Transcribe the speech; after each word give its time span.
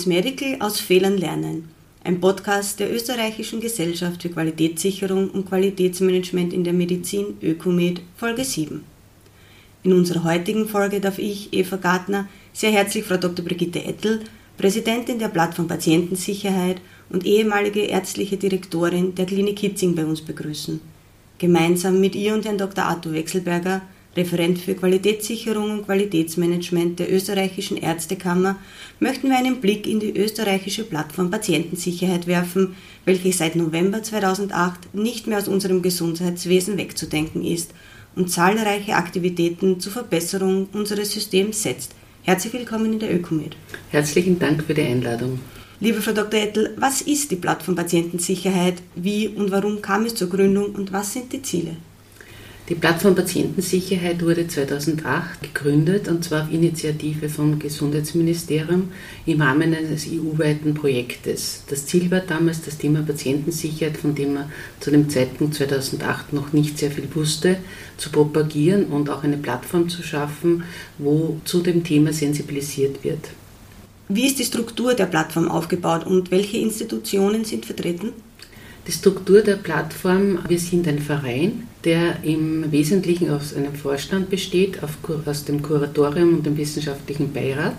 CS 0.00 0.06
Medical 0.06 0.56
aus 0.60 0.80
Fehlern 0.80 1.18
lernen. 1.18 1.68
Ein 2.04 2.20
Podcast 2.20 2.80
der 2.80 2.90
Österreichischen 2.90 3.60
Gesellschaft 3.60 4.22
für 4.22 4.30
Qualitätssicherung 4.30 5.28
und 5.30 5.46
Qualitätsmanagement 5.46 6.54
in 6.54 6.64
der 6.64 6.72
Medizin 6.72 7.36
Ökomed 7.42 8.00
Folge 8.16 8.44
7. 8.44 8.82
In 9.82 9.92
unserer 9.92 10.24
heutigen 10.24 10.66
Folge 10.68 11.00
darf 11.00 11.18
ich, 11.18 11.52
Eva 11.52 11.76
Gartner, 11.76 12.28
sehr 12.54 12.70
herzlich 12.70 13.04
Frau 13.04 13.18
Dr. 13.18 13.44
Brigitte 13.44 13.84
Ettel, 13.84 14.20
Präsidentin 14.56 15.18
der 15.18 15.28
Plattform 15.28 15.68
Patientensicherheit 15.68 16.80
und 17.10 17.26
ehemalige 17.26 17.80
ärztliche 17.80 18.38
Direktorin 18.38 19.14
der 19.14 19.26
Klinik 19.26 19.58
Hitzing 19.58 19.94
bei 19.94 20.06
uns 20.06 20.22
begrüßen. 20.22 20.80
Gemeinsam 21.36 22.00
mit 22.00 22.14
ihr 22.14 22.32
und 22.32 22.46
Herrn 22.46 22.58
Dr. 22.58 22.84
Arthur 22.84 23.12
Wechselberger 23.12 23.82
Referent 24.16 24.58
für 24.58 24.74
Qualitätssicherung 24.74 25.70
und 25.70 25.86
Qualitätsmanagement 25.86 26.98
der 26.98 27.12
österreichischen 27.12 27.76
Ärztekammer, 27.76 28.56
möchten 28.98 29.28
wir 29.28 29.38
einen 29.38 29.60
Blick 29.60 29.86
in 29.86 30.00
die 30.00 30.16
österreichische 30.16 30.82
Plattform 30.82 31.30
Patientensicherheit 31.30 32.26
werfen, 32.26 32.74
welche 33.04 33.32
seit 33.32 33.54
November 33.54 34.02
2008 34.02 34.94
nicht 34.94 35.28
mehr 35.28 35.38
aus 35.38 35.46
unserem 35.46 35.80
Gesundheitswesen 35.80 36.76
wegzudenken 36.76 37.44
ist 37.44 37.72
und 38.16 38.30
zahlreiche 38.30 38.96
Aktivitäten 38.96 39.78
zur 39.78 39.92
Verbesserung 39.92 40.68
unseres 40.72 41.12
Systems 41.12 41.62
setzt. 41.62 41.94
Herzlich 42.22 42.52
willkommen 42.52 42.92
in 42.92 42.98
der 42.98 43.14
Ökomed. 43.14 43.56
Herzlichen 43.90 44.40
Dank 44.40 44.64
für 44.64 44.74
die 44.74 44.82
Einladung. 44.82 45.38
Liebe 45.78 46.02
Frau 46.02 46.12
Dr. 46.12 46.40
Ettel, 46.40 46.74
was 46.78 47.00
ist 47.00 47.30
die 47.30 47.36
Plattform 47.36 47.76
Patientensicherheit? 47.76 48.82
Wie 48.96 49.28
und 49.28 49.52
warum 49.52 49.80
kam 49.80 50.04
es 50.04 50.16
zur 50.16 50.28
Gründung 50.28 50.74
und 50.74 50.92
was 50.92 51.12
sind 51.12 51.32
die 51.32 51.42
Ziele? 51.42 51.76
Die 52.70 52.76
Plattform 52.76 53.16
Patientensicherheit 53.16 54.22
wurde 54.22 54.46
2008 54.46 55.42
gegründet 55.42 56.06
und 56.06 56.22
zwar 56.22 56.44
auf 56.44 56.52
Initiative 56.52 57.28
vom 57.28 57.58
Gesundheitsministerium 57.58 58.92
im 59.26 59.42
Rahmen 59.42 59.74
eines 59.74 60.06
EU-weiten 60.06 60.74
Projektes. 60.74 61.64
Das 61.68 61.86
Ziel 61.86 62.12
war 62.12 62.20
damals, 62.20 62.62
das 62.62 62.78
Thema 62.78 63.02
Patientensicherheit, 63.02 63.96
von 63.96 64.14
dem 64.14 64.34
man 64.34 64.52
zu 64.78 64.92
dem 64.92 65.10
Zeitpunkt 65.10 65.56
2008 65.56 66.32
noch 66.32 66.52
nicht 66.52 66.78
sehr 66.78 66.92
viel 66.92 67.08
wusste, 67.12 67.56
zu 67.96 68.10
propagieren 68.10 68.84
und 68.84 69.10
auch 69.10 69.24
eine 69.24 69.38
Plattform 69.38 69.88
zu 69.88 70.04
schaffen, 70.04 70.62
wo 70.98 71.40
zu 71.44 71.62
dem 71.62 71.82
Thema 71.82 72.12
sensibilisiert 72.12 73.02
wird. 73.02 73.30
Wie 74.08 74.28
ist 74.28 74.38
die 74.38 74.44
Struktur 74.44 74.94
der 74.94 75.06
Plattform 75.06 75.48
aufgebaut 75.48 76.06
und 76.06 76.30
welche 76.30 76.58
Institutionen 76.58 77.44
sind 77.44 77.66
vertreten? 77.66 78.12
Die 78.86 78.92
Struktur 78.92 79.42
der 79.42 79.56
Plattform, 79.56 80.38
wir 80.48 80.58
sind 80.58 80.88
ein 80.88 80.98
Verein, 80.98 81.68
der 81.84 82.24
im 82.24 82.72
Wesentlichen 82.72 83.30
aus 83.30 83.54
einem 83.54 83.74
Vorstand 83.74 84.30
besteht, 84.30 84.78
aus 85.26 85.44
dem 85.44 85.62
Kuratorium 85.62 86.34
und 86.34 86.46
dem 86.46 86.56
wissenschaftlichen 86.56 87.32
Beirat. 87.32 87.76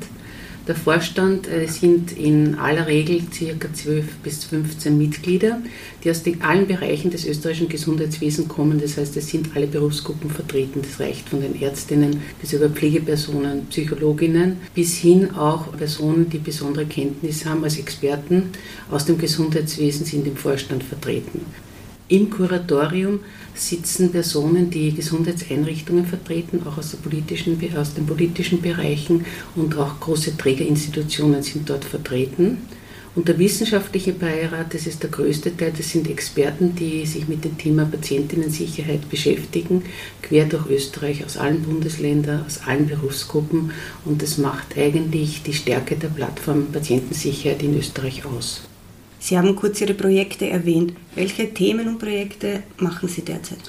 Der 0.67 0.76
Vorstand 0.76 1.48
äh, 1.48 1.66
sind 1.67 2.12
in 2.12 2.56
aller 2.56 2.86
Regel 2.86 3.22
ca. 3.22 3.73
12 3.73 4.06
bis 4.23 4.44
15 4.44 4.95
Mitglieder, 4.95 5.59
die 6.03 6.12
aus 6.12 6.22
den, 6.22 6.42
allen 6.44 6.68
Bereichen 6.68 7.09
des 7.09 7.26
österreichischen 7.26 7.68
Gesundheitswesens 7.68 8.48
kommen. 8.48 8.80
Das 8.80 8.98
heißt, 8.98 9.18
es 9.18 9.30
sind 9.30 9.56
alle 9.56 9.66
Berufsgruppen 9.66 10.30
vertreten. 10.30 10.81
Das 10.84 11.00
reicht 11.00 11.30
von 11.30 11.42
den 11.42 11.59
Ärztinnen 11.59 12.22
bis 12.40 12.53
über 12.53 12.70
Pflegepersonen, 12.70 13.66
Psychologinnen 13.68 14.58
bis 14.76 14.98
hin 14.98 15.31
auch 15.31 15.76
Personen, 15.76 16.30
die 16.30 16.38
besondere 16.38 16.86
Kenntnis 16.86 17.46
haben 17.46 17.64
als 17.64 17.80
Experten 17.80 18.52
aus 18.92 19.06
dem 19.06 19.18
Gesundheitswesen 19.18 20.06
sind 20.06 20.28
im 20.28 20.36
Vorstand 20.36 20.84
vertreten. 20.84 21.42
Im 22.12 22.30
Kuratorium 22.30 23.22
sitzen 23.56 24.12
Personen, 24.12 24.70
die 24.70 24.94
Gesundheitseinrichtungen 24.94 26.06
vertreten, 26.06 26.62
auch 26.68 26.78
aus, 26.78 26.94
politischen, 26.97 27.58
aus 27.78 27.94
den 27.94 28.06
politischen 28.06 28.62
Bereichen 28.62 29.25
und 29.56 29.78
auch 29.78 29.97
große 30.02 30.36
Trägerinstitutionen 30.36 31.41
sind 31.41 31.69
dort 31.69 31.86
vertreten. 31.86 32.58
Und 33.16 33.30
der 33.30 33.40
wissenschaftliche 33.40 34.12
Beirat, 34.12 34.74
das 34.74 34.88
ist 34.88 35.03
der 35.03 35.09
größte 35.09 35.56
Teil, 35.56 35.72
das 35.78 35.90
sind 35.90 36.09
Experten, 36.09 36.75
die 36.75 37.06
sich 37.06 37.30
mit 37.30 37.46
dem 37.46 37.58
Thema 37.58 37.86
Patientinnensicherheit 37.86 39.09
beschäftigen, 39.09 39.84
quer 40.22 40.44
durch 40.44 40.69
Österreich, 40.69 41.24
aus 41.24 41.38
allen 41.38 41.62
Bundesländern, 41.62 42.46
aus 42.46 42.59
allen 42.66 42.88
Berufsgruppen. 42.88 43.72
Und 44.03 44.22
das 44.22 44.38
macht 44.38 44.78
eigentlich 44.78 45.44
die 45.44 45.53
Stärke 45.53 45.96
der 45.96 46.09
Plattform 46.09 46.74
Patientensicherheit 46.74 47.63
in 47.63 47.78
Österreich 47.78 48.25
aus. 48.25 48.63
Sie 49.22 49.38
haben 49.38 49.56
kurz 49.56 49.80
Ihre 49.80 49.94
Projekte 49.94 50.50
erwähnt. 50.50 50.94
Welche 51.14 51.54
Themen 51.54 51.88
und 51.88 52.00
Projekte 52.00 52.64
machen 52.80 53.08
Sie 53.08 53.22
derzeit? 53.22 53.59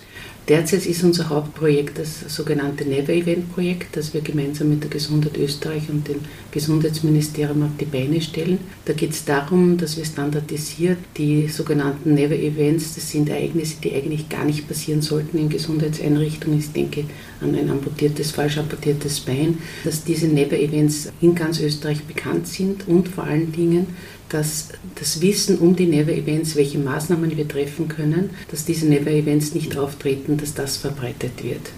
Derzeit 0.48 0.86
ist 0.86 1.04
unser 1.04 1.28
Hauptprojekt 1.28 1.98
das 1.98 2.34
sogenannte 2.34 2.84
Never 2.84 3.12
Event 3.12 3.52
Projekt, 3.52 3.96
das 3.96 4.12
wir 4.12 4.22
gemeinsam 4.22 4.70
mit 4.70 4.82
der 4.82 4.90
Gesundheit 4.90 5.36
Österreich 5.36 5.88
und 5.88 6.08
dem 6.08 6.18
Gesundheitsministerium 6.50 7.62
auf 7.62 7.70
die 7.78 7.84
Beine 7.84 8.20
stellen. 8.20 8.58
Da 8.84 8.92
geht 8.92 9.10
es 9.10 9.24
darum, 9.24 9.76
dass 9.76 9.96
wir 9.96 10.04
standardisiert 10.04 10.98
die 11.16 11.46
sogenannten 11.46 12.14
Never 12.14 12.34
Events, 12.34 12.96
das 12.96 13.08
sind 13.10 13.28
Ereignisse, 13.28 13.76
die 13.84 13.94
eigentlich 13.94 14.28
gar 14.28 14.44
nicht 14.44 14.66
passieren 14.66 15.00
sollten 15.00 15.38
in 15.38 15.48
Gesundheitseinrichtungen. 15.48 16.58
Ich 16.58 16.72
denke 16.72 17.04
an 17.40 17.54
ein 17.54 17.70
amputiertes, 17.70 18.32
falsch 18.32 18.58
amputiertes 18.58 19.20
Bein, 19.20 19.58
dass 19.84 20.02
diese 20.02 20.26
Never 20.26 20.58
Events 20.58 21.12
in 21.20 21.36
ganz 21.36 21.60
Österreich 21.60 22.02
bekannt 22.02 22.48
sind 22.48 22.88
und 22.88 23.06
vor 23.06 23.24
allen 23.24 23.52
Dingen 23.52 23.86
dass 24.32 24.68
das 24.94 25.20
Wissen 25.20 25.58
um 25.58 25.76
die 25.76 25.86
Never 25.86 26.12
Events, 26.12 26.56
welche 26.56 26.78
Maßnahmen 26.78 27.36
wir 27.36 27.46
treffen 27.46 27.88
können, 27.88 28.30
dass 28.50 28.64
diese 28.64 28.86
Never 28.86 29.10
Events 29.10 29.54
nicht 29.54 29.76
auftreten, 29.76 30.36
dass 30.36 30.54
das 30.54 30.76
verbreitet 30.76 31.42
wird. 31.42 31.70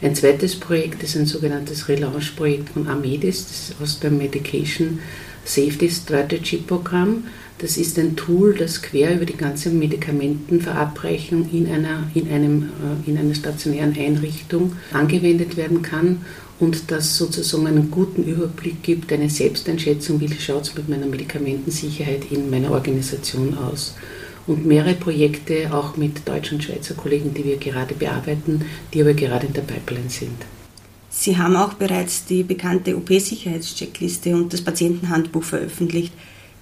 Ein 0.00 0.14
zweites 0.14 0.56
Projekt 0.56 1.02
ist 1.02 1.16
ein 1.16 1.26
sogenanntes 1.26 1.88
Relaunch-Projekt 1.88 2.70
von 2.70 2.86
Amedis, 2.86 3.46
das 3.46 3.68
ist 3.70 3.82
aus 3.82 4.00
dem 4.00 4.16
Medication 4.18 5.00
Safety 5.44 5.90
Strategy 5.90 6.58
Programm. 6.58 7.24
Das 7.58 7.76
ist 7.76 7.98
ein 7.98 8.14
Tool, 8.14 8.54
das 8.54 8.82
quer 8.82 9.14
über 9.14 9.24
die 9.24 9.36
ganze 9.36 9.70
Medikamentenverabreichung 9.70 11.50
in 11.50 11.66
einer, 11.66 12.08
in 12.14 12.30
einem, 12.30 12.62
äh, 13.06 13.10
in 13.10 13.18
einer 13.18 13.34
stationären 13.34 13.96
Einrichtung 13.98 14.74
angewendet 14.92 15.56
werden 15.56 15.82
kann 15.82 16.20
und 16.60 16.90
das 16.90 17.16
sozusagen 17.16 17.66
einen 17.66 17.90
guten 17.90 18.24
Überblick 18.24 18.82
gibt, 18.82 19.12
eine 19.12 19.30
Selbsteinschätzung, 19.30 20.20
wie 20.20 20.32
schaut 20.32 20.62
es 20.62 20.74
mit 20.74 20.88
meiner 20.88 21.06
Medikamentensicherheit 21.06 22.30
in 22.30 22.50
meiner 22.50 22.72
Organisation 22.72 23.56
aus. 23.56 23.94
Und 24.46 24.66
mehrere 24.66 24.94
Projekte 24.94 25.72
auch 25.72 25.96
mit 25.96 26.26
deutschen 26.26 26.56
und 26.56 26.62
Schweizer 26.64 26.94
Kollegen, 26.94 27.34
die 27.34 27.44
wir 27.44 27.58
gerade 27.58 27.94
bearbeiten, 27.94 28.64
die 28.92 29.02
aber 29.02 29.12
gerade 29.12 29.46
in 29.46 29.52
der 29.52 29.62
Pipeline 29.62 30.08
sind. 30.08 30.38
Sie 31.10 31.36
haben 31.36 31.56
auch 31.56 31.74
bereits 31.74 32.24
die 32.24 32.42
bekannte 32.42 32.96
OP-Sicherheitscheckliste 32.96 34.34
und 34.34 34.52
das 34.52 34.62
Patientenhandbuch 34.62 35.44
veröffentlicht. 35.44 36.12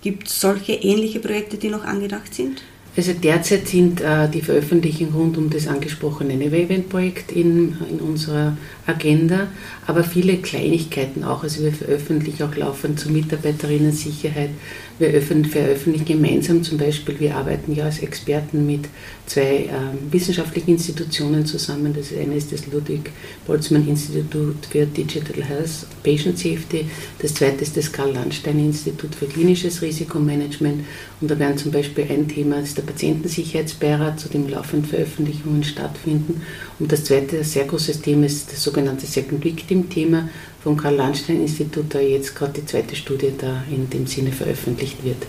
Gibt 0.03 0.29
es 0.29 0.41
solche 0.41 0.73
ähnliche 0.73 1.21
Projekte, 1.21 1.59
die 1.59 1.69
noch 1.69 1.85
angedacht 1.85 2.35
sind? 2.35 2.63
Also 2.97 3.13
derzeit 3.13 3.69
sind 3.69 4.01
äh, 4.01 4.27
die 4.29 4.41
Veröffentlichungen 4.41 5.13
rund 5.13 5.37
um 5.37 5.51
das 5.51 5.69
angesprochene 5.69 6.35
Never-Event-Projekt 6.35 7.31
in, 7.31 7.77
in 7.91 8.01
unserer 8.01 8.57
Agenda, 8.87 9.49
aber 9.87 10.03
viele 10.03 10.39
Kleinigkeiten 10.39 11.23
auch. 11.23 11.43
Also 11.43 11.63
wir 11.63 11.73
veröffentlichen 11.73 12.45
auch 12.45 12.57
laufend 12.57 12.99
zur 12.99 13.13
Mitarbeiterinnen-Sicherheit. 13.13 14.51
Wir 14.99 15.21
veröffentlichen 15.21 16.07
gemeinsam 16.07 16.63
zum 16.63 16.79
Beispiel, 16.79 17.21
wir 17.21 17.37
arbeiten 17.37 17.75
ja 17.75 17.85
als 17.85 17.99
Experten 17.99 18.65
mit 18.65 18.89
zwei 19.27 19.67
äh, 19.67 19.71
wissenschaftlichen 20.11 20.71
Institutionen 20.71 21.45
zusammen. 21.45 21.93
Das 21.95 22.17
eine 22.19 22.35
ist 22.35 22.51
das 22.51 22.67
Ludwig 22.67 23.11
Boltzmann 23.47 23.87
Institut 23.87 24.65
für 24.71 24.87
Digital 24.87 25.45
Health 25.45 25.87
Patient 26.03 26.39
Safety. 26.39 26.87
Das 27.19 27.35
zweite 27.35 27.63
ist 27.63 27.77
das 27.77 27.93
Karl-Landstein 27.93 28.59
Institut 28.59 29.15
für 29.15 29.27
klinisches 29.27 29.83
Risikomanagement. 29.83 30.85
Und 31.21 31.31
da 31.31 31.39
werden 31.39 31.59
zum 31.59 31.73
Beispiel 31.73 32.07
ein 32.09 32.27
Thema, 32.27 32.61
ist 32.61 32.79
der 32.79 32.86
Patientensicherheitsbeirat, 32.87 34.19
zu 34.19 34.29
dem 34.29 34.49
laufend 34.49 34.87
Veröffentlichungen 34.87 35.65
stattfinden. 35.65 36.43
Und 36.79 36.91
das 36.91 37.05
zweite, 37.05 37.45
sehr 37.45 37.65
großes 37.65 38.01
Thema 38.01 38.27
ist 38.27 38.53
das 38.53 38.63
sogenannte 38.63 39.07
Second 39.07 39.45
Victim-Thema 39.45 40.29
vom 40.63 40.77
Karl-Landstein-Institut, 40.77 41.95
da 41.95 42.01
jetzt 42.01 42.35
gerade 42.35 42.61
die 42.61 42.67
zweite 42.67 42.97
Studie 42.97 43.33
da 43.37 43.65
in 43.71 43.91
dem 43.91 44.07
Sinne 44.07 44.33
veröffentlicht 44.33 45.05
wird. 45.05 45.27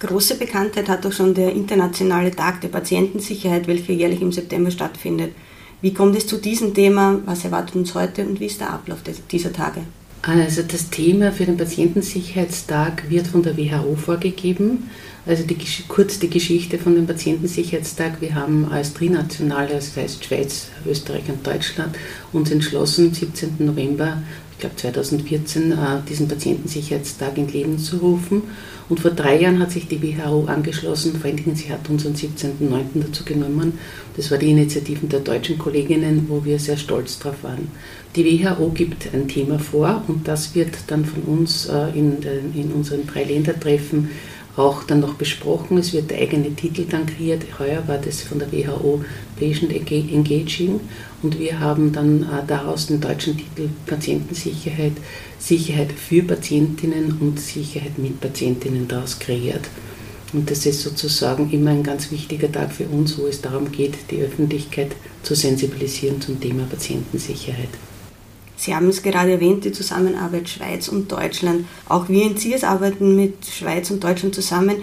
Große 0.00 0.36
Bekanntheit 0.36 0.88
hat 0.88 1.04
auch 1.06 1.12
schon 1.12 1.34
der 1.34 1.52
Internationale 1.52 2.30
Tag 2.30 2.60
der 2.60 2.68
Patientensicherheit, 2.68 3.66
welcher 3.66 3.92
jährlich 3.92 4.22
im 4.22 4.30
September 4.30 4.70
stattfindet. 4.70 5.32
Wie 5.80 5.94
kommt 5.94 6.16
es 6.16 6.26
zu 6.26 6.36
diesem 6.36 6.74
Thema? 6.74 7.20
Was 7.24 7.44
erwartet 7.44 7.76
uns 7.76 7.94
heute 7.94 8.26
und 8.26 8.40
wie 8.40 8.46
ist 8.46 8.60
der 8.60 8.72
Ablauf 8.72 8.98
dieser 9.30 9.52
Tage? 9.52 9.82
Also 10.22 10.62
das 10.62 10.90
Thema 10.90 11.30
für 11.30 11.46
den 11.46 11.56
Patientensicherheitstag 11.56 13.08
wird 13.08 13.28
von 13.28 13.42
der 13.42 13.56
WHO 13.56 13.94
vorgegeben. 13.94 14.90
Also 15.26 15.44
die, 15.44 15.56
kurz 15.86 16.18
die 16.18 16.30
Geschichte 16.30 16.78
von 16.78 16.94
dem 16.94 17.06
Patientensicherheitstag. 17.06 18.20
Wir 18.20 18.34
haben 18.34 18.66
als 18.70 18.94
trinationale, 18.94 19.74
das 19.74 19.96
heißt 19.96 20.24
Schweiz, 20.24 20.68
Österreich 20.86 21.28
und 21.28 21.46
Deutschland, 21.46 21.96
uns 22.32 22.50
entschlossen, 22.50 23.08
am 23.08 23.14
17. 23.14 23.56
November 23.58 24.22
ich 24.58 24.62
glaube 24.62 24.74
2014, 24.74 25.72
diesen 26.08 26.26
Patientensicherheitstag 26.26 27.38
ins 27.38 27.52
Leben 27.52 27.78
zu 27.78 27.98
rufen. 27.98 28.42
Und 28.88 28.98
vor 28.98 29.12
drei 29.12 29.40
Jahren 29.40 29.60
hat 29.60 29.70
sich 29.70 29.86
die 29.86 30.02
WHO 30.02 30.46
angeschlossen, 30.46 31.14
vor 31.14 31.26
allen 31.26 31.36
Dingen 31.36 31.54
sie 31.54 31.70
hat 31.70 31.88
uns 31.88 32.04
am 32.04 32.14
17.09. 32.14 33.04
dazu 33.06 33.22
genommen. 33.22 33.78
Das 34.16 34.32
war 34.32 34.38
die 34.38 34.50
Initiativen 34.50 35.08
der 35.08 35.20
deutschen 35.20 35.58
Kolleginnen, 35.58 36.26
wo 36.28 36.44
wir 36.44 36.58
sehr 36.58 36.76
stolz 36.76 37.20
drauf 37.20 37.36
waren. 37.42 37.70
Die 38.16 38.24
WHO 38.24 38.70
gibt 38.70 39.14
ein 39.14 39.28
Thema 39.28 39.60
vor 39.60 40.02
und 40.08 40.26
das 40.26 40.56
wird 40.56 40.74
dann 40.88 41.04
von 41.04 41.22
uns 41.22 41.66
äh, 41.66 41.96
in, 41.96 42.16
in 42.52 42.72
unseren 42.72 43.06
drei 43.06 43.22
Ländertreffen 43.22 44.10
auch 44.58 44.82
dann 44.82 45.00
noch 45.00 45.14
besprochen. 45.14 45.78
Es 45.78 45.92
wird 45.92 46.10
der 46.10 46.18
eigene 46.18 46.54
Titel 46.54 46.84
dann 46.84 47.06
kreiert. 47.06 47.44
Heuer 47.58 47.86
war 47.86 47.98
das 47.98 48.22
von 48.22 48.38
der 48.38 48.52
WHO 48.52 49.04
Patient 49.38 49.72
Engaging 49.72 50.80
und 51.22 51.38
wir 51.38 51.60
haben 51.60 51.92
dann 51.92 52.22
äh, 52.22 52.46
daraus 52.46 52.86
den 52.86 53.00
deutschen 53.00 53.36
Titel 53.36 53.68
Patientensicherheit, 53.86 54.92
Sicherheit 55.38 55.92
für 55.92 56.22
Patientinnen 56.22 57.18
und 57.20 57.40
Sicherheit 57.40 57.98
mit 57.98 58.20
Patientinnen 58.20 58.88
daraus 58.88 59.18
kreiert. 59.18 59.68
Und 60.32 60.50
das 60.50 60.66
ist 60.66 60.82
sozusagen 60.82 61.50
immer 61.52 61.70
ein 61.70 61.82
ganz 61.82 62.10
wichtiger 62.10 62.52
Tag 62.52 62.72
für 62.72 62.84
uns, 62.84 63.16
wo 63.16 63.26
es 63.26 63.40
darum 63.40 63.72
geht, 63.72 63.94
die 64.10 64.20
Öffentlichkeit 64.20 64.94
zu 65.22 65.34
sensibilisieren 65.34 66.20
zum 66.20 66.38
Thema 66.38 66.64
Patientensicherheit. 66.64 67.70
Sie 68.58 68.74
haben 68.74 68.88
es 68.88 69.02
gerade 69.02 69.30
erwähnt, 69.30 69.64
die 69.64 69.72
Zusammenarbeit 69.72 70.48
Schweiz 70.48 70.88
und 70.88 71.10
Deutschland. 71.12 71.64
Auch 71.88 72.08
wir 72.08 72.24
in 72.24 72.36
CIES 72.36 72.64
arbeiten 72.64 73.14
mit 73.14 73.46
Schweiz 73.46 73.88
und 73.92 74.02
Deutschland 74.02 74.34
zusammen. 74.34 74.76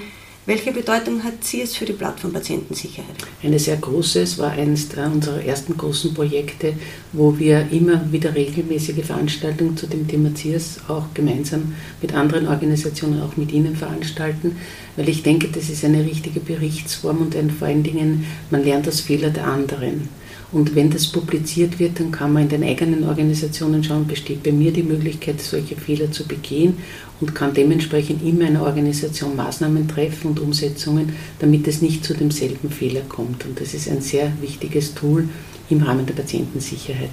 Welche 0.46 0.72
Bedeutung 0.72 1.24
hat 1.24 1.44
CIES 1.44 1.76
für 1.76 1.86
die 1.86 1.94
Plattform 1.94 2.32
Patientensicherheit? 2.32 3.16
Eine 3.44 3.60
sehr 3.60 3.76
große. 3.76 4.22
Es 4.22 4.38
war 4.38 4.52
eines 4.52 4.88
unserer 4.94 5.44
ersten 5.44 5.76
großen 5.76 6.14
Projekte, 6.14 6.74
wo 7.12 7.38
wir 7.38 7.68
immer 7.72 8.10
wieder 8.14 8.34
regelmäßige 8.34 9.04
Veranstaltungen 9.04 9.76
zu 9.76 9.88
dem 9.88 10.08
Thema 10.08 10.34
CIES 10.34 10.82
auch 10.88 11.08
gemeinsam 11.14 11.74
mit 12.02 12.14
anderen 12.14 12.48
Organisationen, 12.48 13.22
auch 13.24 13.36
mit 13.36 13.52
Ihnen 13.52 13.76
veranstalten, 13.76 14.56
weil 14.96 15.10
ich 15.10 15.22
denke, 15.22 15.50
das 15.50 15.70
ist 15.70 15.84
eine 15.84 16.06
richtige 16.06 16.40
Berichtsform 16.40 17.24
und 17.24 17.36
vor 17.52 17.68
allen 17.68 17.84
Dingen, 17.84 18.26
man 18.52 18.64
lernt 18.64 18.88
aus 18.88 19.02
Fehler 19.02 19.32
der 19.32 19.48
anderen. 19.48 20.08
Und 20.52 20.76
wenn 20.76 20.90
das 20.90 21.08
publiziert 21.08 21.80
wird, 21.80 22.00
dann 22.00 22.12
kann 22.12 22.32
man 22.32 22.44
in 22.44 22.50
den 22.50 22.64
eigenen 22.64 23.04
Organisationen 23.04 23.84
schauen, 23.84 24.08
besteht 24.08 24.44
bei 24.44 24.52
mir 24.52 24.72
die 24.72 24.84
Möglichkeit, 24.84 25.42
solche 25.42 25.76
Fehler 25.76 26.12
zu 26.12 26.28
begehen 26.28 26.78
und 27.20 27.34
kann 27.34 27.54
dementsprechend 27.54 28.22
in 28.24 28.42
einer 28.42 28.62
Organisation 28.62 29.36
Maßnahmen 29.36 29.88
treffen 29.88 30.30
und 30.30 30.40
Umsetzungen, 30.40 31.14
damit 31.40 31.68
es 31.68 31.82
nicht 31.82 32.06
zu 32.06 32.14
demselben 32.14 32.70
Fehler 32.70 33.02
kommt. 33.02 33.46
Und 33.46 33.60
das 33.60 33.74
ist 33.74 33.90
ein 33.90 34.02
sehr 34.02 34.32
wichtiges 34.42 34.94
Tool 34.94 35.28
im 35.70 35.82
Rahmen 35.82 36.06
der 36.06 36.14
Patientensicherheit. 36.14 37.12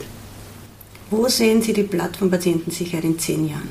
Wo 1.11 1.29
sehen 1.29 1.63
Sie 1.63 1.73
die 1.73 1.83
Plattform 1.83 2.31
Patientensicherheit 2.31 3.05
in 3.05 3.19
zehn 3.19 3.49
Jahren? 3.49 3.69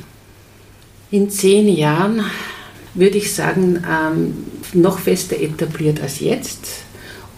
In 1.12 1.30
zehn 1.30 1.68
Jahren 1.68 2.24
würde 2.94 3.18
ich 3.18 3.34
sagen, 3.34 3.84
ähm, 3.90 4.34
noch 4.74 5.00
fester 5.00 5.40
etabliert 5.40 6.02
als 6.02 6.20
jetzt 6.20 6.84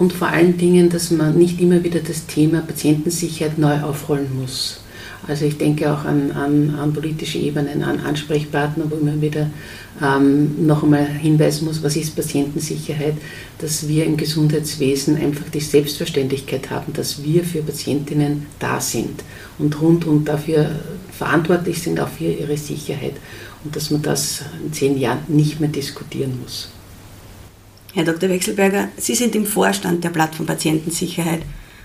und 0.03 0.11
vor 0.11 0.27
allen 0.27 0.57
Dingen, 0.57 0.89
dass 0.89 1.11
man 1.11 1.37
nicht 1.37 1.61
immer 1.61 1.81
wieder 1.81 2.01
das 2.01 2.25
Thema 2.25 2.59
Patientensicherheit 2.59 3.57
neu 3.57 3.79
aufrollen 3.79 4.37
muss. 4.37 4.81
Also 5.25 5.45
ich 5.45 5.57
denke 5.57 5.89
auch 5.93 6.03
an, 6.03 6.31
an, 6.31 6.75
an 6.75 6.91
politische 6.91 7.37
Ebenen, 7.37 7.83
an 7.83 8.01
Ansprechpartner, 8.01 8.83
wo 8.89 8.97
man 8.97 9.21
wieder 9.21 9.49
ähm, 10.03 10.67
noch 10.67 10.83
einmal 10.83 11.07
hinweisen 11.07 11.63
muss, 11.63 11.81
was 11.81 11.95
ist 11.95 12.17
Patientensicherheit, 12.17 13.13
dass 13.59 13.87
wir 13.87 14.03
im 14.03 14.17
Gesundheitswesen 14.17 15.15
einfach 15.15 15.47
die 15.53 15.61
Selbstverständlichkeit 15.61 16.69
haben, 16.69 16.91
dass 16.91 17.23
wir 17.23 17.45
für 17.45 17.61
Patientinnen 17.61 18.47
da 18.59 18.81
sind 18.81 19.23
und 19.57 19.79
rund 19.81 20.05
und 20.05 20.25
dafür 20.25 20.69
verantwortlich 21.17 21.81
sind, 21.81 21.97
auch 22.01 22.09
für 22.09 22.25
ihre 22.25 22.57
Sicherheit 22.57 23.13
und 23.63 23.73
dass 23.73 23.89
man 23.89 24.01
das 24.01 24.41
in 24.65 24.73
zehn 24.73 24.97
Jahren 24.97 25.19
nicht 25.29 25.61
mehr 25.61 25.69
diskutieren 25.69 26.37
muss. 26.43 26.67
Herr 27.95 28.05
Dr. 28.05 28.27
Wechselberger, 28.27 28.89
Sie 28.97 29.13
sind 29.13 29.35
im 29.35 29.45
Vorstand 29.45 30.03
der 30.03 30.09
Plattform 30.09 30.47
Patientensicherheit. 30.47 31.43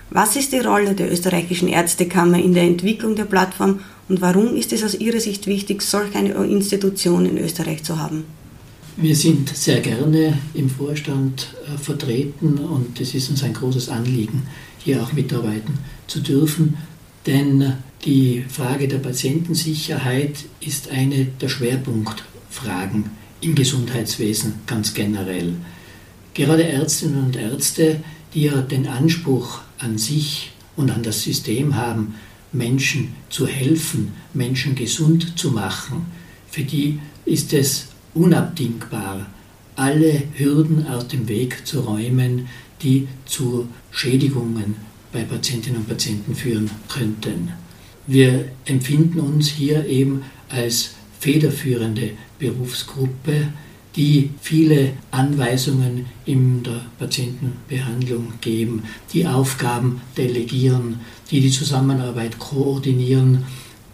Was 0.09 0.35
ist 0.35 0.51
die 0.51 0.57
Rolle 0.57 0.95
der 0.95 1.11
österreichischen 1.11 1.67
Ärztekammer 1.67 2.39
in 2.39 2.55
der 2.55 2.63
Entwicklung 2.63 3.15
der 3.15 3.25
Plattform 3.25 3.81
und 4.07 4.19
warum 4.19 4.55
ist 4.55 4.73
es 4.73 4.83
aus 4.83 4.95
Ihrer 4.95 5.19
Sicht 5.19 5.45
wichtig, 5.45 5.83
solch 5.83 6.15
eine 6.15 6.33
Institution 6.45 7.27
in 7.27 7.37
Österreich 7.37 7.83
zu 7.83 7.99
haben? 7.99 8.23
Wir 8.97 9.15
sind 9.15 9.55
sehr 9.55 9.81
gerne 9.81 10.39
im 10.55 10.67
Vorstand 10.67 11.53
äh, 11.67 11.77
vertreten 11.77 12.57
und 12.57 12.99
es 12.99 13.13
ist 13.13 13.29
uns 13.29 13.43
ein 13.43 13.53
großes 13.53 13.89
Anliegen, 13.89 14.47
hier 14.79 15.03
auch 15.03 15.13
mitarbeiten 15.13 15.77
zu 16.07 16.21
dürfen, 16.21 16.77
denn 17.27 17.73
die 18.03 18.43
Frage 18.49 18.87
der 18.87 18.97
Patientensicherheit 18.97 20.37
ist 20.59 20.89
eine 20.89 21.25
der 21.39 21.49
Schwerpunktfragen 21.49 23.11
im 23.41 23.53
Gesundheitswesen 23.53 24.55
ganz 24.65 24.95
generell. 24.95 25.53
Gerade 26.39 26.63
Ärztinnen 26.63 27.25
und 27.25 27.35
Ärzte, 27.35 27.99
die 28.33 28.43
ja 28.43 28.61
den 28.61 28.87
Anspruch 28.87 29.59
an 29.77 29.97
sich 29.97 30.53
und 30.77 30.89
an 30.89 31.03
das 31.03 31.23
System 31.23 31.75
haben, 31.75 32.15
Menschen 32.53 33.09
zu 33.29 33.45
helfen, 33.45 34.13
Menschen 34.33 34.73
gesund 34.73 35.37
zu 35.37 35.51
machen, 35.51 36.05
für 36.49 36.63
die 36.63 36.99
ist 37.25 37.51
es 37.51 37.87
unabdingbar, 38.13 39.27
alle 39.75 40.23
Hürden 40.35 40.87
aus 40.87 41.09
dem 41.09 41.27
Weg 41.27 41.67
zu 41.67 41.81
räumen, 41.81 42.47
die 42.81 43.09
zu 43.25 43.67
Schädigungen 43.91 44.75
bei 45.11 45.23
Patientinnen 45.23 45.81
und 45.81 45.89
Patienten 45.89 46.35
führen 46.35 46.71
könnten. 46.87 47.51
Wir 48.07 48.45
empfinden 48.63 49.19
uns 49.19 49.49
hier 49.49 49.85
eben 49.87 50.21
als 50.47 50.91
federführende 51.19 52.11
Berufsgruppe, 52.39 53.49
die 53.95 54.29
viele 54.41 54.93
Anweisungen 55.11 56.05
in 56.25 56.63
der 56.63 56.81
Patientenbehandlung 56.99 58.33
geben, 58.41 58.83
die 59.13 59.25
Aufgaben 59.25 60.01
delegieren, 60.17 60.99
die 61.31 61.41
die 61.41 61.51
Zusammenarbeit 61.51 62.37
koordinieren. 62.37 63.45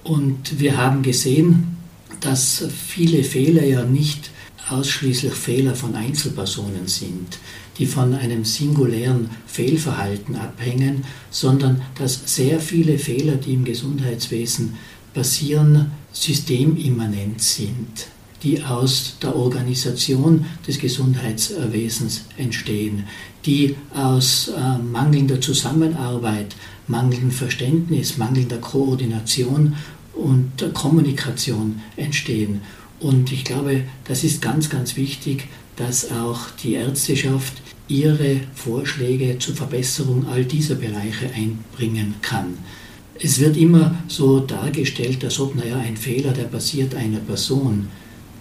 Und 0.03 0.59
wir 0.59 0.77
haben 0.77 1.01
gesehen, 1.01 1.77
dass 2.19 2.65
viele 2.69 3.23
Fehler 3.23 3.63
ja 3.63 3.83
nicht 3.83 4.31
ausschließlich 4.69 5.33
Fehler 5.33 5.75
von 5.75 5.95
Einzelpersonen 5.95 6.87
sind, 6.87 7.37
die 7.77 7.85
von 7.85 8.13
einem 8.15 8.43
singulären 8.43 9.29
Fehlverhalten 9.45 10.35
abhängen, 10.35 11.03
sondern 11.29 11.81
dass 11.95 12.21
sehr 12.25 12.59
viele 12.59 12.97
Fehler, 12.97 13.35
die 13.35 13.53
im 13.53 13.63
Gesundheitswesen 13.63 14.75
passieren, 15.13 15.91
systemimmanent 16.11 17.41
sind 17.41 18.07
die 18.45 18.63
aus 18.63 19.17
der 19.21 19.35
Organisation 19.35 20.45
des 20.67 20.77
Gesundheitswesens 20.79 22.25
entstehen, 22.37 23.03
die 23.45 23.75
aus 23.93 24.49
äh, 24.49 24.77
mangelnder 24.77 25.41
Zusammenarbeit, 25.41 26.55
mangelndem 26.87 27.31
Verständnis, 27.31 28.17
mangelnder 28.17 28.57
Koordination 28.57 29.75
und 30.13 30.73
Kommunikation 30.73 31.81
entstehen. 31.97 32.61
Und 32.99 33.31
ich 33.31 33.43
glaube, 33.43 33.81
das 34.05 34.23
ist 34.23 34.41
ganz, 34.41 34.69
ganz 34.69 34.95
wichtig, 34.95 35.47
dass 35.75 36.11
auch 36.11 36.51
die 36.63 36.73
Ärzteschaft 36.73 37.53
ihre 37.87 38.41
Vorschläge 38.53 39.37
zur 39.39 39.55
Verbesserung 39.55 40.27
all 40.27 40.45
dieser 40.45 40.75
Bereiche 40.75 41.29
einbringen 41.35 42.15
kann. 42.21 42.57
Es 43.19 43.39
wird 43.39 43.57
immer 43.57 43.95
so 44.07 44.39
dargestellt, 44.39 45.23
als 45.23 45.39
ob, 45.39 45.55
naja, 45.55 45.77
ein 45.77 45.97
Fehler, 45.97 46.31
der 46.31 46.43
passiert 46.43 46.93
einer 46.95 47.19
Person 47.19 47.87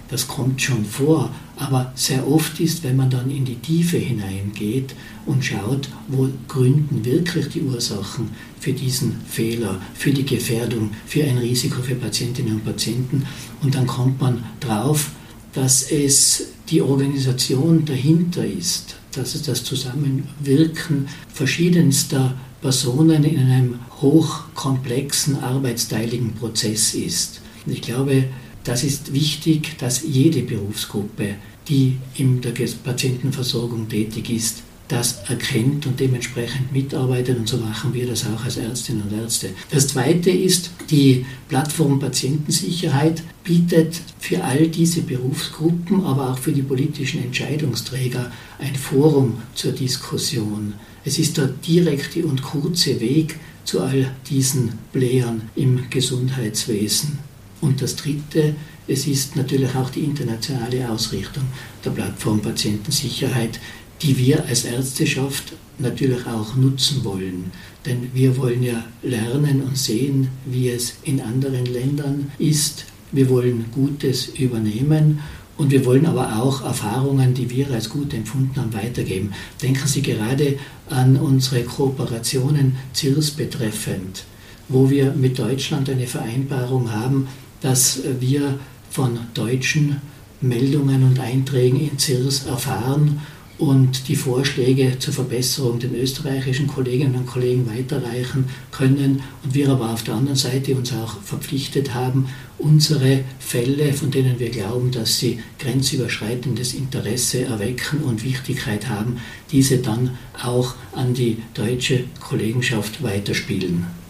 das 0.09 0.29
kommt 0.29 0.61
schon 0.61 0.85
vor, 0.85 1.31
aber 1.57 1.93
sehr 1.95 2.29
oft 2.29 2.61
ist, 2.61 2.83
wenn 2.83 2.97
man 2.97 3.11
dann 3.11 3.31
in 3.31 3.45
die 3.45 3.57
Tiefe 3.57 3.97
hineingeht 3.97 4.95
und 5.27 5.45
schaut, 5.45 5.89
wo 6.09 6.29
gründen 6.49 7.05
wirklich 7.05 7.49
die 7.49 7.63
Ursachen 7.63 8.31
für 8.61 8.73
diesen 8.73 9.21
Fehler, 9.29 9.81
für 9.95 10.11
die 10.11 10.25
Gefährdung, 10.25 10.91
für 11.07 11.25
ein 11.25 11.39
Risiko 11.39 11.81
für 11.83 11.95
Patientinnen 11.95 12.55
und 12.55 12.65
Patienten. 12.65 13.25
Und 13.63 13.75
dann 13.75 13.87
kommt 13.87 14.21
man 14.21 14.45
drauf, 14.61 15.11
dass 15.53 15.91
es 15.91 16.49
die 16.69 16.83
Organisation 16.83 17.85
dahinter 17.85 18.45
ist, 18.45 18.97
dass 19.13 19.35
es 19.35 19.43
das 19.43 19.65
Zusammenwirken 19.65 21.09
verschiedenster 21.33 22.35
Personen 22.61 23.25
in 23.25 23.39
einem 23.39 23.79
hochkomplexen, 24.01 25.43
arbeitsteiligen 25.43 26.35
Prozess 26.35 26.95
ist. 26.95 27.41
Und 27.65 27.73
ich 27.73 27.83
glaube, 27.83 28.25
das 28.65 28.83
ist 28.83 29.13
wichtig, 29.13 29.77
dass 29.79 30.03
jede 30.03 30.43
Berufsgruppe, 30.43 31.37
die 31.69 31.99
in 32.17 32.41
der 32.41 32.53
Patientenversorgung 32.83 33.89
tätig 33.89 34.31
ist, 34.31 34.63
das 34.89 35.23
erkennt 35.29 35.87
und 35.87 35.99
dementsprechend 35.99 36.73
mitarbeitet 36.73 37.39
und 37.39 37.49
so 37.49 37.57
machen 37.57 37.95
wir 37.95 38.07
das 38.07 38.27
auch 38.27 38.45
als 38.45 38.59
Ärztinnen 38.59 39.03
und 39.03 39.19
Ärzte. 39.19 39.51
Das 39.71 39.89
Zweite 39.89 40.31
ist, 40.31 40.71
die 40.91 41.25
Plattform 41.49 41.99
Patientensicherheit 41.99 43.23
bietet 43.45 44.01
für 44.19 44.45
all 44.45 44.69
diese 44.69 45.01
Berufsgruppen, 45.01 46.05
aber 46.05 46.33
auch 46.33 46.39
für 46.39 46.53
die 46.53 46.63
politischen 46.63 47.25
Entscheidungsträger 47.25 48.31
ein 48.59 48.75
Forum 48.75 49.39
zur 49.55 49.73
Diskussion. 49.73 50.75
Es 51.05 51.19
ist 51.19 51.39
der 51.39 51.47
direkte 51.47 52.25
und 52.27 52.43
kurze 52.43 53.01
Weg 53.01 53.37
zu 53.65 53.81
all 53.81 54.15
diesen 54.29 54.79
Playern 54.93 55.43
im 55.57 55.89
Gesundheitswesen. 55.89 57.19
Und 57.65 57.81
das 57.81 57.97
Dritte, 57.97 58.55
es 58.87 59.07
ist 59.07 59.37
natürlich 59.37 59.75
auch 59.75 59.89
die 59.89 60.01
internationale 60.01 60.87
Ausrichtung 60.91 61.45
der 61.83 61.93
Plattform 61.93 62.43
Patientensicherheit, 62.43 63.59
die 64.03 64.19
wir 64.19 64.45
als 64.45 64.67
Ärzteschaft 64.67 65.55
natürlich 65.79 66.27
auch 66.27 66.57
nutzen 66.57 67.03
wollen. 67.05 67.53
Denn 67.87 68.11
wir 68.13 68.37
wollen 68.37 68.63
ja 68.63 68.85
lernen 69.03 69.63
und 69.63 69.79
sehen, 69.79 70.29
wie 70.45 70.69
es 70.69 70.97
in 71.05 71.23
anderen 71.23 71.65
Ländern 71.65 72.33
ist. 72.39 72.85
Wir 73.13 73.31
wollen 73.31 73.65
Gutes 73.73 74.29
übernehmen 74.29 75.21
und 75.57 75.71
wir 75.71 75.87
wollen 75.87 76.05
aber 76.05 76.43
auch 76.43 76.63
Erfahrungen, 76.67 77.33
die 77.33 77.49
wir 77.49 77.71
als 77.71 77.89
gut 77.89 78.13
empfunden 78.13 78.61
haben, 78.61 78.75
weitergeben. 78.75 79.33
Denken 79.63 79.89
Sie 79.89 80.03
gerade 80.03 80.59
an 80.91 81.17
unsere 81.17 81.63
Kooperationen 81.63 82.77
CIRS 82.95 83.31
betreffend, 83.31 84.25
wo 84.69 84.91
wir 84.91 85.13
mit 85.13 85.39
Deutschland 85.39 85.89
eine 85.89 86.07
Vereinbarung 86.07 86.93
haben, 86.93 87.27
dass 87.65 88.03
wir 88.21 88.59
von 88.91 89.19
deutschen 89.33 89.97
Meldungen 90.43 91.03
und 91.03 91.19
Einträgen 91.19 91.81
in 91.81 91.99
CIRS 91.99 92.45
erfahren 92.45 93.23
und 93.57 94.09
die 94.09 94.17
Vorschläge 94.17 94.99
zur 94.99 95.15
Verbesserung 95.15 95.79
den 95.79 95.95
österreichischen 95.95 96.67
Kolleginnen 96.67 97.15
und 97.15 97.27
Kollegen 97.27 97.67
weiterreichen 97.67 98.45
können 98.71 99.23
und 99.43 99.55
wir 99.55 99.71
aber 99.71 99.91
auf 99.91 100.03
der 100.03 100.15
anderen 100.15 100.37
Seite 100.37 100.75
uns 100.75 100.93
auch 100.93 101.23
verpflichtet 101.23 101.95
haben, 101.95 102.29
unsere 102.59 103.21
Fälle, 103.39 103.95
von 103.95 104.11
denen 104.11 104.39
wir 104.39 104.51
glauben, 104.51 104.91
dass 104.91 105.19
sie 105.19 105.39
grenzüberschreitendes 105.59 106.75
Interesse 106.75 107.45
erwecken 107.45 108.01
und 108.01 108.25
Wichtigkeit 108.25 108.91
haben, 108.91 109.17
diese 109.51 109.79
dann 109.79 110.19
auch 110.43 110.75
an 110.93 111.15
die 111.15 111.39
deutsche 111.55 112.05
Kollegenschaft 112.21 113.03
weiterspielen. 113.03 114.04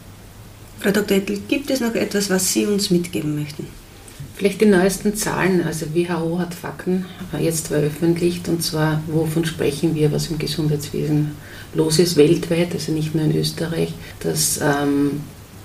Frau 0.85 0.91
Dr. 0.91 1.17
Ettel, 1.17 1.39
gibt 1.49 1.71
es 1.71 1.81
noch 1.81 1.95
etwas, 1.95 2.29
was 2.29 2.53
Sie 2.53 2.67
uns 2.67 2.91
mitgeben 2.91 3.37
möchten? 3.37 3.67
Vielleicht 4.37 4.61
die 4.61 4.67
neuesten 4.67 5.17
Zahlen. 5.17 5.63
Also 5.65 5.87
WHO 5.95 6.39
hat 6.39 6.53
Fakten 6.53 7.07
jetzt 7.41 7.69
veröffentlicht 7.69 8.47
und 8.51 8.63
zwar, 8.63 9.01
wovon 9.07 9.47
sprechen 9.47 9.95
wir, 9.95 10.13
was 10.13 10.27
im 10.27 10.37
Gesundheitswesen 10.37 11.31
los 11.73 11.99
ist 11.99 12.19
weltweit, 12.19 12.75
also 12.75 12.93
nicht 12.93 13.15
nur 13.15 13.25
in 13.25 13.35
Österreich, 13.35 13.95
dass 14.21 14.61
ähm, 14.61 15.23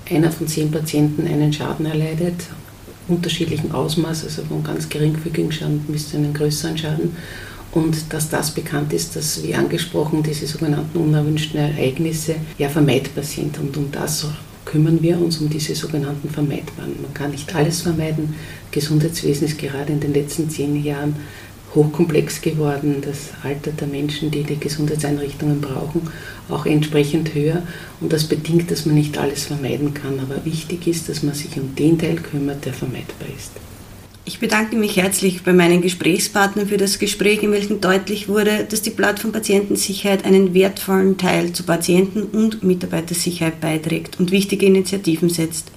einer 0.09 0.31
von 0.31 0.47
zehn 0.47 0.71
Patienten 0.71 1.27
einen 1.27 1.51
Schaden 1.51 1.85
erleidet, 1.85 2.35
unterschiedlichen 3.09 3.73
Ausmaß, 3.73 4.23
also 4.23 4.43
von 4.43 4.63
ganz 4.63 4.88
geringfügigen 4.88 5.51
Schaden 5.51 5.81
bis 5.89 6.11
zu 6.11 6.15
einem 6.15 6.33
größeren 6.33 6.77
Schaden. 6.77 7.17
Und 7.73 8.13
dass 8.13 8.29
das 8.29 8.51
bekannt 8.51 8.93
ist, 8.93 9.17
dass, 9.17 9.43
wie 9.43 9.53
angesprochen, 9.53 10.23
diese 10.23 10.47
sogenannten 10.47 10.97
unerwünschten 10.97 11.59
Ereignisse 11.59 12.35
ja 12.57 12.69
vermeidbar 12.69 13.25
sind. 13.25 13.59
Und 13.59 13.75
um 13.75 13.91
das 13.91 14.25
kümmern 14.69 15.01
wir 15.01 15.19
uns 15.19 15.39
um 15.39 15.49
diese 15.49 15.73
sogenannten 15.73 16.29
Vermeidbaren. 16.29 17.01
Man 17.01 17.13
kann 17.15 17.31
nicht 17.31 17.55
alles 17.55 17.81
vermeiden. 17.81 18.35
Gesundheitswesen 18.69 19.47
ist 19.47 19.57
gerade 19.57 19.91
in 19.91 19.99
den 19.99 20.13
letzten 20.13 20.47
zehn 20.47 20.83
Jahren 20.83 21.15
hochkomplex 21.73 22.41
geworden. 22.41 22.97
Das 23.01 23.31
Alter 23.41 23.71
der 23.71 23.88
Menschen, 23.88 24.29
die 24.29 24.43
die 24.43 24.59
Gesundheitseinrichtungen 24.59 25.59
brauchen, 25.59 26.01
auch 26.49 26.67
entsprechend 26.67 27.33
höher. 27.33 27.63
Und 27.99 28.13
das 28.13 28.25
bedingt, 28.25 28.69
dass 28.69 28.85
man 28.85 28.93
nicht 28.93 29.17
alles 29.17 29.45
vermeiden 29.45 29.95
kann. 29.95 30.19
Aber 30.19 30.45
wichtig 30.45 30.85
ist, 30.85 31.09
dass 31.09 31.23
man 31.23 31.33
sich 31.33 31.57
um 31.57 31.73
den 31.73 31.97
Teil 31.97 32.17
kümmert, 32.17 32.63
der 32.65 32.73
vermeidbar 32.73 33.29
ist. 33.35 33.53
Ich 34.29 34.38
bedanke 34.38 34.75
mich 34.75 34.98
herzlich 34.98 35.41
bei 35.41 35.53
meinen 35.53 35.81
Gesprächspartnern 35.81 36.67
für 36.67 36.77
das 36.77 37.00
Gespräch, 37.00 37.41
in 37.41 37.51
welchem 37.51 37.81
deutlich 37.81 38.27
wurde, 38.27 38.63
dass 38.69 38.83
die 38.83 38.91
Plattform 38.91 39.31
Patientensicherheit 39.31 40.24
einen 40.24 40.53
wertvollen 40.53 41.17
Teil 41.17 41.51
zur 41.51 41.65
Patienten- 41.65 42.25
und 42.25 42.62
Mitarbeitersicherheit 42.62 43.59
beiträgt 43.59 44.19
und 44.19 44.29
wichtige 44.29 44.67
Initiativen 44.67 45.29
setzt. 45.29 45.71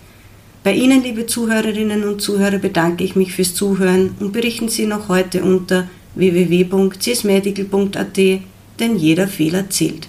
Bei 0.64 0.74
Ihnen, 0.74 1.02
liebe 1.02 1.24
Zuhörerinnen 1.24 2.04
und 2.04 2.20
Zuhörer, 2.20 2.58
bedanke 2.58 3.04
ich 3.04 3.16
mich 3.16 3.32
fürs 3.32 3.54
Zuhören 3.54 4.16
und 4.20 4.34
berichten 4.34 4.68
Sie 4.68 4.84
noch 4.84 5.08
heute 5.08 5.42
unter 5.42 5.88
www.csmedical.at, 6.14 8.18
denn 8.18 8.96
jeder 8.98 9.28
Fehler 9.28 9.70
zählt. 9.70 10.08